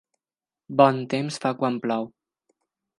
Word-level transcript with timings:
Bon 0.81 0.97
temps 1.13 1.39
fa 1.45 1.55
quan 1.63 1.81
plou. 1.87 2.13